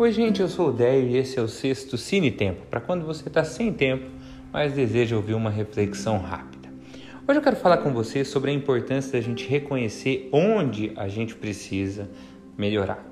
[0.00, 3.04] Oi, gente, eu sou o Déio e esse é o sexto Cine Tempo, para quando
[3.04, 4.06] você está sem tempo,
[4.50, 6.70] mas deseja ouvir uma reflexão rápida.
[7.28, 11.34] Hoje eu quero falar com você sobre a importância da gente reconhecer onde a gente
[11.34, 12.08] precisa
[12.56, 13.04] melhorar.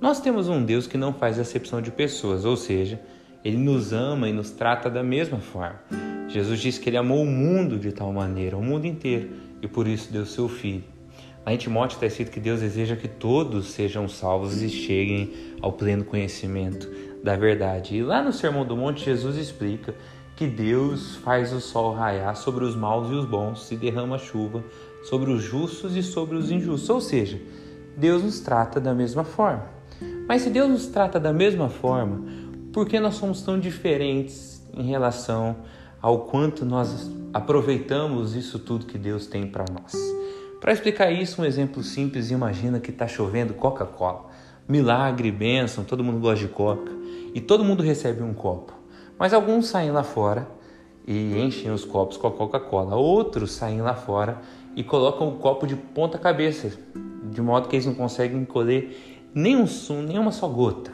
[0.00, 2.98] Nós temos um Deus que não faz acepção de pessoas, ou seja,
[3.44, 5.82] ele nos ama e nos trata da mesma forma.
[6.28, 9.28] Jesus disse que ele amou o mundo de tal maneira, o mundo inteiro,
[9.60, 10.91] e por isso deu seu filho.
[11.44, 15.72] Lá em Timóteo está escrito que Deus deseja que todos sejam salvos e cheguem ao
[15.72, 16.88] pleno conhecimento
[17.22, 17.96] da verdade.
[17.96, 19.94] E lá no Sermão do Monte, Jesus explica
[20.36, 24.64] que Deus faz o sol raiar sobre os maus e os bons e derrama chuva
[25.02, 26.88] sobre os justos e sobre os injustos.
[26.90, 27.40] Ou seja,
[27.96, 29.66] Deus nos trata da mesma forma.
[30.28, 32.24] Mas se Deus nos trata da mesma forma,
[32.72, 35.56] por que nós somos tão diferentes em relação
[36.00, 40.21] ao quanto nós aproveitamos isso tudo que Deus tem para nós?
[40.62, 44.26] Para explicar isso, um exemplo simples, imagina que está chovendo Coca-Cola.
[44.68, 46.92] Milagre, bênção, todo mundo gosta de Coca
[47.34, 48.72] e todo mundo recebe um copo.
[49.18, 50.46] Mas alguns saem lá fora
[51.04, 52.94] e enchem os copos com a Coca-Cola.
[52.94, 54.40] Outros saem lá fora
[54.76, 56.70] e colocam o copo de ponta cabeça,
[57.24, 60.92] de modo que eles não conseguem colher nenhum sumo, nenhuma só gota.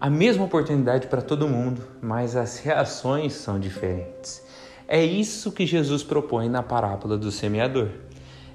[0.00, 4.44] A mesma oportunidade para todo mundo, mas as reações são diferentes.
[4.86, 7.88] É isso que Jesus propõe na parábola do semeador.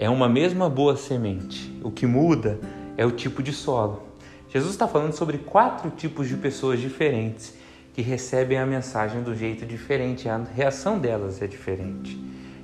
[0.00, 1.78] É uma mesma boa semente.
[1.84, 2.58] O que muda
[2.96, 4.02] é o tipo de solo.
[4.48, 7.52] Jesus está falando sobre quatro tipos de pessoas diferentes
[7.92, 12.18] que recebem a mensagem do jeito diferente, a reação delas é diferente.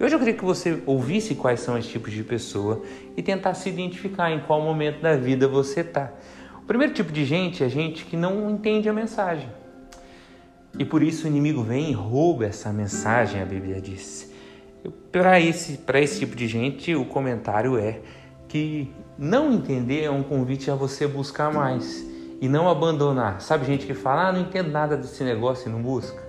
[0.00, 2.82] Hoje eu queria que você ouvisse quais são esses tipos de pessoa
[3.16, 6.12] e tentasse identificar em qual momento da vida você está.
[6.60, 9.48] O primeiro tipo de gente é gente que não entende a mensagem.
[10.76, 14.28] E por isso o inimigo vem e rouba essa mensagem, a Bíblia diz.
[15.12, 18.00] Para esse, esse tipo de gente, o comentário é
[18.48, 22.04] que não entender é um convite a você buscar mais
[22.40, 23.40] e não abandonar.
[23.40, 26.20] Sabe gente que fala, ah, não entendo nada desse negócio e não busca?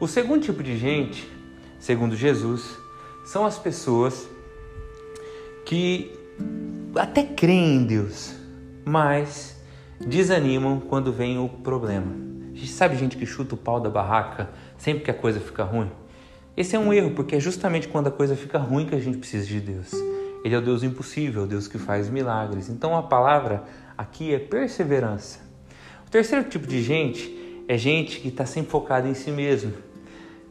[0.00, 1.30] O segundo tipo de gente,
[1.78, 2.76] segundo Jesus,
[3.24, 4.28] são as pessoas
[5.64, 6.12] que
[6.96, 8.34] até creem em Deus,
[8.84, 9.56] mas
[10.00, 12.28] desanimam quando vem o problema.
[12.66, 15.90] Sabe gente que chuta o pau da barraca sempre que a coisa fica ruim?
[16.58, 19.16] Esse é um erro, porque é justamente quando a coisa fica ruim que a gente
[19.16, 19.92] precisa de Deus.
[20.44, 22.68] Ele é o Deus impossível, o Deus que faz milagres.
[22.68, 23.62] Então a palavra
[23.96, 25.38] aqui é perseverança.
[26.04, 29.72] O terceiro tipo de gente é gente que está sempre focada em si mesmo.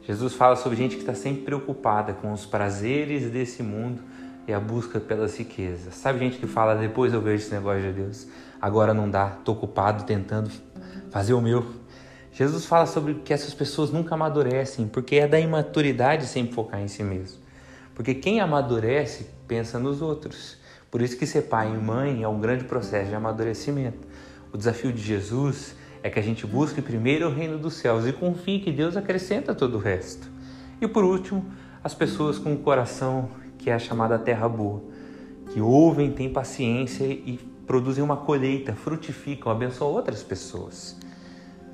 [0.02, 4.02] Jesus fala sobre gente que está sempre preocupada com os prazeres desse mundo
[4.48, 5.94] e a busca pelas riquezas.
[5.94, 8.26] Sabe gente que fala, depois eu vejo esse negócio de Deus,
[8.62, 10.50] agora não dá, estou ocupado tentando
[11.12, 11.66] fazer o meu.
[12.38, 16.88] Jesus fala sobre que essas pessoas nunca amadurecem, porque é da imaturidade sempre focar em
[16.88, 17.40] si mesmo.
[17.96, 20.56] Porque quem amadurece pensa nos outros.
[20.92, 24.08] Por isso que ser pai e mãe é um grande processo de amadurecimento.
[24.54, 28.14] O desafio de Jesus é que a gente busque primeiro o reino dos céus e
[28.14, 30.30] confie que Deus acrescenta todo o resto.
[30.80, 31.44] E por último,
[31.84, 34.84] as pessoas com o coração que é a chamada terra boa,
[35.52, 41.07] que ouvem, têm paciência e produzem uma colheita, frutificam, abençoam outras pessoas.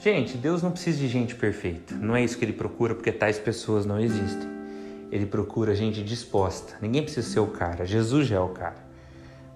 [0.03, 1.95] Gente, Deus não precisa de gente perfeita.
[1.95, 4.49] Não é isso que ele procura, porque tais pessoas não existem.
[5.09, 6.75] Ele procura gente disposta.
[6.81, 7.85] Ninguém precisa ser o cara.
[7.85, 8.75] Jesus já é o cara.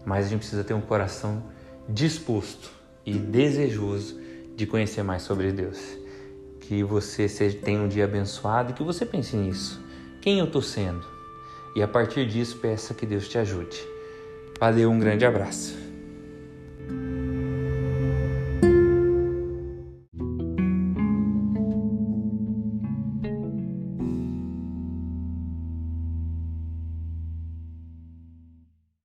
[0.05, 1.43] Mas a gente precisa ter um coração
[1.89, 2.71] disposto
[3.05, 4.21] e desejoso
[4.55, 5.79] de conhecer mais sobre Deus.
[6.61, 9.83] Que você tenha um dia abençoado e que você pense nisso.
[10.21, 11.05] Quem eu estou sendo?
[11.75, 13.85] E a partir disso, peça que Deus te ajude.
[14.57, 15.86] Valeu, um grande abraço.